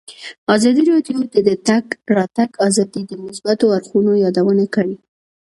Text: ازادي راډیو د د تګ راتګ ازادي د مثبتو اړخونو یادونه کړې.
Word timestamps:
ازادي 0.55 0.81
راډیو 0.91 1.19
د 1.33 1.35
د 1.47 1.51
تګ 1.67 1.85
راتګ 2.17 2.49
ازادي 2.67 3.01
د 3.07 3.11
مثبتو 3.25 3.65
اړخونو 3.77 4.11
یادونه 4.23 4.65
کړې. 4.75 4.95